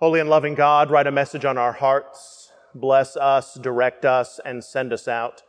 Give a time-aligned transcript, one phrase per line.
[0.00, 2.52] Holy and loving God, write a message on our hearts.
[2.72, 5.42] Bless us, direct us, and send us out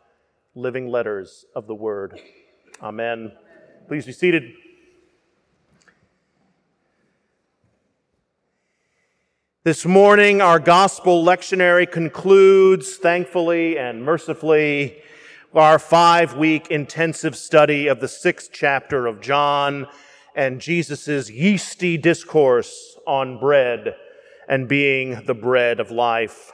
[0.56, 2.20] living letters of the word.
[2.82, 3.32] Amen.
[3.88, 4.52] Please be seated.
[9.64, 15.04] This morning, our gospel lectionary concludes, thankfully and mercifully,
[15.54, 19.86] our five week intensive study of the sixth chapter of John
[20.36, 23.94] and Jesus' yeasty discourse on bread
[24.50, 26.52] and being the bread of life.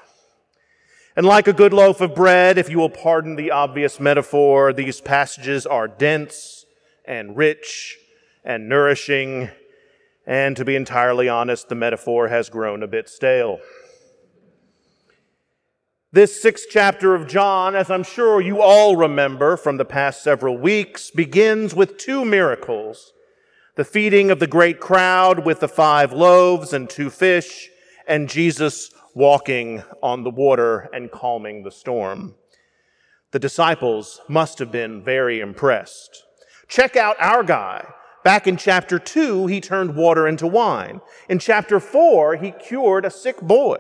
[1.16, 5.00] And like a good loaf of bread, if you will pardon the obvious metaphor, these
[5.00, 6.66] passages are dense
[7.05, 7.98] and rich
[8.44, 9.50] and nourishing.
[10.28, 13.60] And to be entirely honest, the metaphor has grown a bit stale.
[16.12, 20.58] This sixth chapter of John, as I'm sure you all remember from the past several
[20.58, 23.14] weeks, begins with two miracles.
[23.76, 27.70] The feeding of the great crowd with the five loaves and two fish,
[28.08, 32.35] and Jesus walking on the water and calming the storm.
[33.32, 36.24] The disciples must have been very impressed.
[36.68, 37.85] Check out our guy.
[38.24, 40.99] Back in chapter 2, he turned water into wine.
[41.30, 43.77] In chapter 4, he cured a sick boy.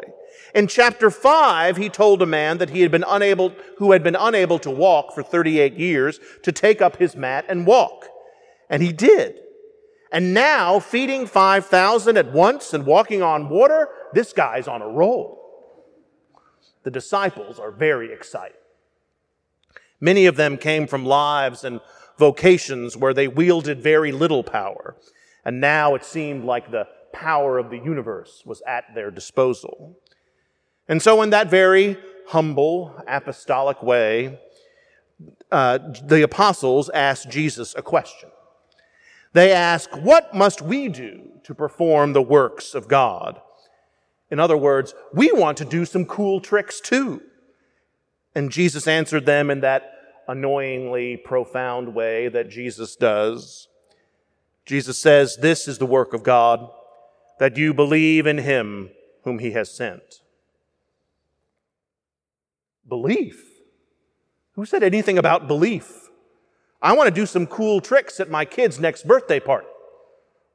[0.53, 4.15] In chapter 5, he told a man that he had been unable, who had been
[4.15, 8.05] unable to walk for 38 years to take up his mat and walk.
[8.69, 9.39] And he did.
[10.11, 15.41] And now, feeding 5,000 at once and walking on water, this guy's on a roll.
[16.83, 18.57] The disciples are very excited.
[19.99, 21.81] Many of them came from lives and
[22.17, 24.95] vocations where they wielded very little power,
[25.43, 29.97] and now it seemed like the power of the universe was at their disposal.
[30.87, 31.97] And so, in that very
[32.27, 34.39] humble, apostolic way,
[35.51, 38.29] uh, the apostles asked Jesus a question.
[39.35, 43.41] They ask, What must we do to perform the works of God?
[44.31, 47.21] In other words, we want to do some cool tricks too.
[48.33, 49.91] And Jesus answered them in that
[50.29, 53.67] annoyingly profound way that Jesus does.
[54.65, 56.69] Jesus says, This is the work of God,
[57.37, 58.89] that you believe in him
[59.25, 60.21] whom he has sent.
[62.87, 63.43] Belief?
[64.53, 66.04] Who said anything about belief?
[66.81, 69.67] I want to do some cool tricks at my kid's next birthday party.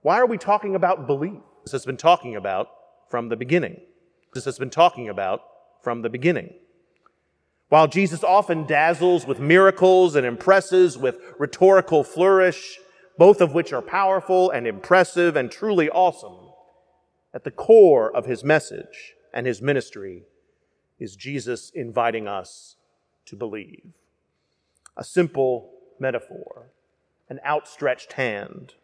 [0.02, 1.40] Why are we talking about belief?
[1.64, 2.68] This has been talking about
[3.08, 3.80] from the beginning.
[4.32, 5.42] This has been talking about
[5.82, 6.54] from the beginning.
[7.68, 12.78] While Jesus often dazzles with miracles and impresses with rhetorical flourish,
[13.18, 16.50] both of which are powerful and impressive and truly awesome,
[17.32, 20.24] at the core of his message and his ministry
[20.98, 22.76] is Jesus inviting us
[23.26, 23.92] to believe.
[24.96, 26.70] A simple metaphor,
[27.28, 28.74] an outstretched hand.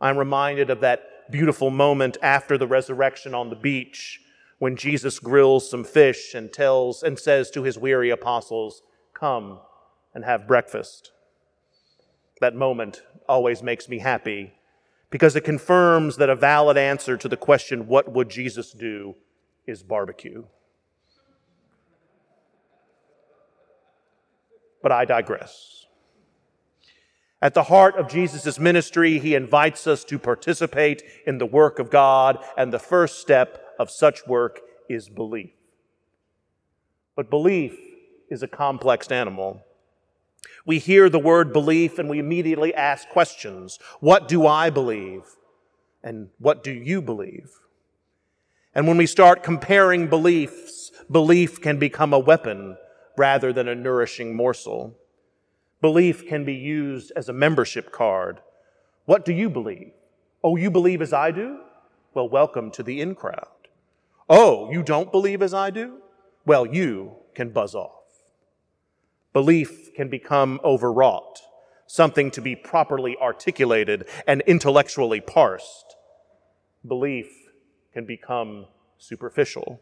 [0.00, 4.20] I'm reminded of that beautiful moment after the resurrection on the beach
[4.58, 8.82] when Jesus grills some fish and tells and says to his weary apostles,
[9.12, 9.60] Come
[10.14, 11.12] and have breakfast.
[12.40, 14.54] That moment always makes me happy
[15.10, 19.14] because it confirms that a valid answer to the question, What would Jesus do?
[19.66, 20.44] is barbecue.
[24.82, 25.75] But I digress.
[27.42, 31.90] At the heart of Jesus' ministry, he invites us to participate in the work of
[31.90, 35.52] God, and the first step of such work is belief.
[37.14, 37.78] But belief
[38.30, 39.62] is a complex animal.
[40.64, 43.78] We hear the word belief and we immediately ask questions.
[44.00, 45.22] What do I believe?
[46.02, 47.50] And what do you believe?
[48.74, 52.76] And when we start comparing beliefs, belief can become a weapon
[53.16, 54.98] rather than a nourishing morsel.
[55.86, 58.40] Belief can be used as a membership card.
[59.04, 59.92] What do you believe?
[60.42, 61.60] Oh, you believe as I do?
[62.12, 63.68] Well, welcome to the in crowd.
[64.28, 65.98] Oh, you don't believe as I do?
[66.44, 68.02] Well, you can buzz off.
[69.32, 71.38] Belief can become overwrought,
[71.86, 75.94] something to be properly articulated and intellectually parsed.
[76.84, 77.30] Belief
[77.92, 78.66] can become
[78.98, 79.80] superficial.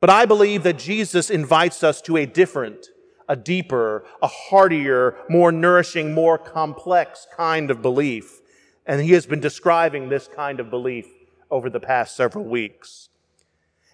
[0.00, 2.86] But I believe that Jesus invites us to a different
[3.28, 8.40] a deeper, a heartier, more nourishing, more complex kind of belief.
[8.86, 11.06] And he has been describing this kind of belief
[11.50, 13.08] over the past several weeks.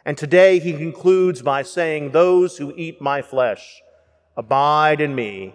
[0.04, 3.82] And today he concludes by saying, Those who eat my flesh
[4.36, 5.54] abide in me,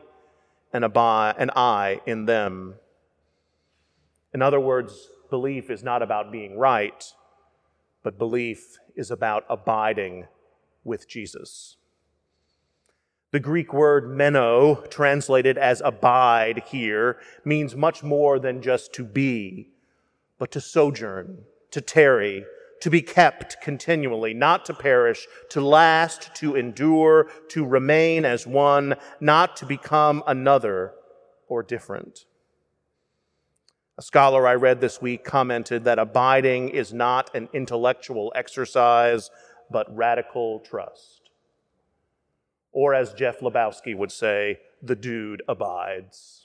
[0.71, 2.75] and, abide, and I in them.
[4.33, 7.03] In other words, belief is not about being right,
[8.03, 10.27] but belief is about abiding
[10.83, 11.77] with Jesus.
[13.35, 19.71] The Greek word meno, translated as abide here, means much more than just to be,
[20.39, 21.39] but to sojourn,
[21.71, 22.45] to tarry,
[22.79, 28.95] to be kept continually, not to perish, to last, to endure, to remain as one,
[29.19, 30.93] not to become another
[31.49, 32.27] or different.
[33.97, 39.29] A scholar I read this week commented that abiding is not an intellectual exercise,
[39.69, 41.24] but radical trust.
[42.75, 46.41] Or as Jeff Lebowski would say, the dude abides.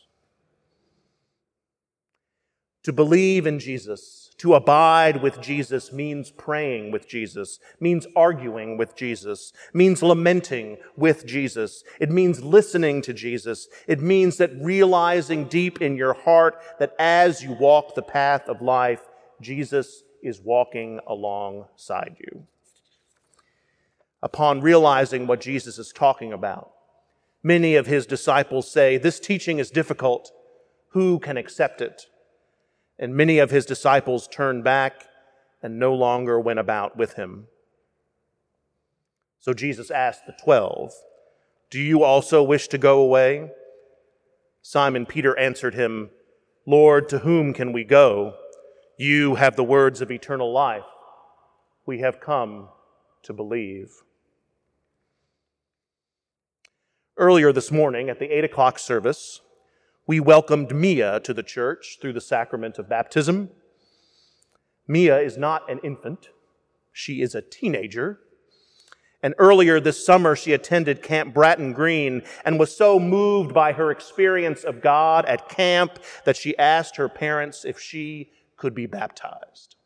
[2.84, 8.94] To believe in Jesus, to abide with Jesus means praying with Jesus, means arguing with
[8.94, 11.82] Jesus, means lamenting with Jesus.
[11.98, 13.66] It means listening to Jesus.
[13.88, 18.62] It means that realizing deep in your heart that as you walk the path of
[18.62, 19.02] life,
[19.40, 22.46] Jesus is walking alongside you.
[24.22, 26.70] Upon realizing what Jesus is talking about,
[27.42, 30.30] many of his disciples say, This teaching is difficult.
[30.90, 32.02] Who can accept it?
[32.98, 35.04] And many of his disciples turned back
[35.62, 37.46] and no longer went about with him.
[39.38, 40.92] So Jesus asked the twelve,
[41.70, 43.50] Do you also wish to go away?
[44.60, 46.10] Simon Peter answered him,
[46.66, 48.34] Lord, to whom can we go?
[48.98, 50.84] You have the words of eternal life.
[51.86, 52.68] We have come
[53.22, 53.90] to believe.
[57.20, 59.42] Earlier this morning at the 8 o'clock service,
[60.06, 63.50] we welcomed Mia to the church through the sacrament of baptism.
[64.88, 66.30] Mia is not an infant,
[66.94, 68.20] she is a teenager.
[69.22, 73.90] And earlier this summer, she attended Camp Bratton Green and was so moved by her
[73.90, 79.76] experience of God at camp that she asked her parents if she could be baptized.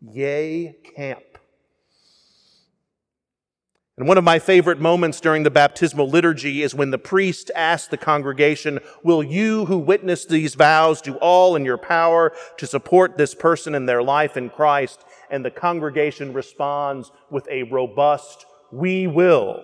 [0.00, 1.38] Yay, camp.
[3.98, 7.88] And one of my favorite moments during the baptismal liturgy is when the priest asks
[7.88, 13.16] the congregation, Will you who witness these vows do all in your power to support
[13.16, 15.02] this person in their life in Christ?
[15.30, 19.62] And the congregation responds with a robust, We will.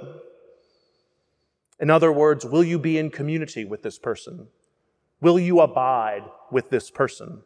[1.79, 4.49] In other words, will you be in community with this person?
[5.21, 7.43] Will you abide with this person?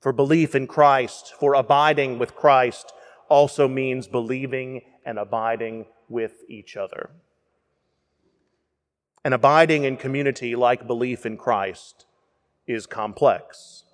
[0.00, 2.92] For belief in Christ, for abiding with Christ,
[3.28, 7.10] also means believing and abiding with each other.
[9.24, 12.06] And abiding in community, like belief in Christ,
[12.66, 13.84] is complex.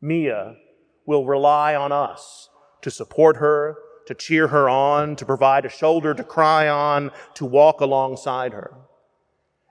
[0.00, 0.56] Mia
[1.04, 2.48] will rely on us
[2.82, 7.44] to support her, to cheer her on, to provide a shoulder to cry on, to
[7.44, 8.74] walk alongside her.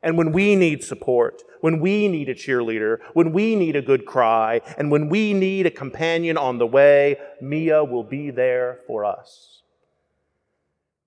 [0.03, 4.05] And when we need support, when we need a cheerleader, when we need a good
[4.05, 9.03] cry, and when we need a companion on the way, Mia will be there for
[9.03, 9.63] us.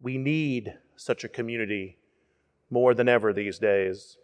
[0.00, 1.99] We need such a community
[2.71, 4.17] more than ever these days.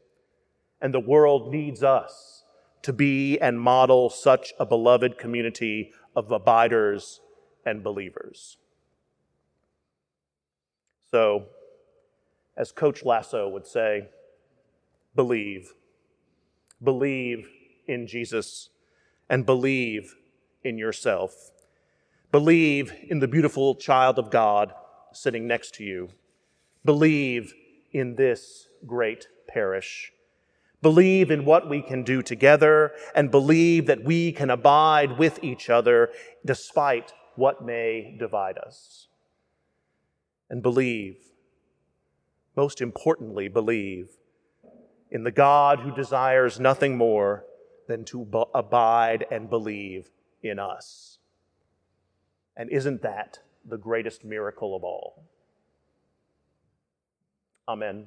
[0.81, 2.45] And the world needs us
[2.83, 7.21] to be and model such a beloved community of abiders
[7.65, 8.59] and believers.
[11.11, 11.47] So,
[12.57, 14.09] as Coach Lasso would say,
[15.15, 15.73] believe.
[16.83, 17.49] Believe
[17.87, 18.69] in Jesus
[19.31, 20.17] and believe
[20.63, 21.51] in yourself.
[22.31, 24.75] Believe in the beautiful child of God
[25.17, 26.11] sitting next to you.
[26.85, 27.55] Believe
[27.93, 30.13] in this great parish.
[30.83, 35.71] Believe in what we can do together and believe that we can abide with each
[35.71, 36.11] other
[36.45, 39.09] despite what may divide us.
[40.51, 41.17] And believe,
[42.55, 44.11] most importantly, believe
[45.11, 47.45] in the God who desires nothing more
[47.89, 50.11] than to abide and believe
[50.43, 51.19] in us.
[52.57, 55.25] And isn't that the greatest miracle of all.
[57.69, 58.07] Amen.